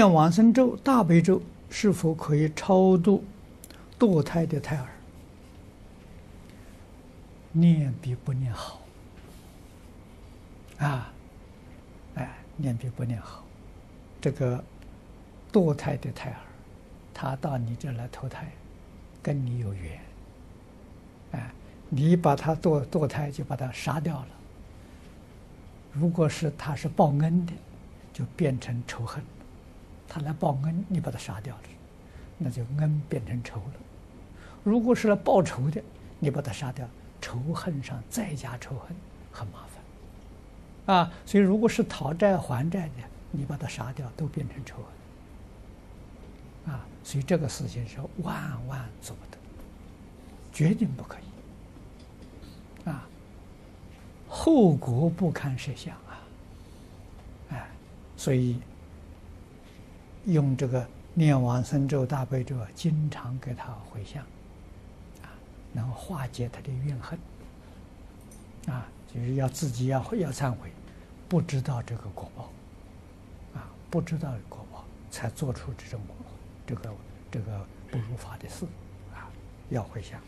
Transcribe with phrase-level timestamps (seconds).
[0.00, 3.22] 念往生咒、大悲咒是否可以超度
[3.98, 4.88] 堕胎的胎儿？
[7.52, 8.80] 念比不念好
[10.78, 11.12] 啊！
[12.14, 13.44] 哎，念比不念好。
[14.22, 14.64] 这个
[15.52, 16.40] 堕胎的胎儿，
[17.12, 18.50] 他到你这来投胎，
[19.22, 20.00] 跟你有缘。
[21.32, 21.50] 哎，
[21.90, 24.28] 你把他堕堕胎，就把他杀掉了。
[25.92, 27.52] 如果是他是报恩的，
[28.14, 29.22] 就变成仇恨。
[30.12, 31.62] 他来报恩，你把他杀掉了，
[32.36, 33.74] 那就恩变成仇了。
[34.64, 35.80] 如果是来报仇的，
[36.18, 36.84] 你把他杀掉，
[37.20, 38.96] 仇恨上再加仇恨，
[39.30, 39.60] 很麻
[40.86, 40.96] 烦。
[40.96, 42.94] 啊，所以如果是讨债还债的，
[43.30, 44.78] 你把他杀掉，都变成仇
[46.64, 46.74] 恨。
[46.74, 49.38] 啊，所以这个事情是万万做不得，
[50.52, 52.88] 决定不可以。
[52.90, 53.06] 啊，
[54.28, 56.20] 后果不堪设想啊！
[57.50, 57.70] 哎，
[58.16, 58.60] 所以。
[60.32, 64.22] 用这个念往生咒、大悲咒，经常给他回向，
[65.22, 65.28] 啊，
[65.72, 67.18] 能化解他的怨恨，
[68.66, 70.70] 啊，就是要自己要要忏悔，
[71.28, 72.50] 不知道这个果报，
[73.58, 76.00] 啊，不知道果报，才做出这种
[76.66, 76.90] 这个
[77.30, 78.64] 这个不如法的事，
[79.12, 79.28] 啊，
[79.68, 80.20] 要回向。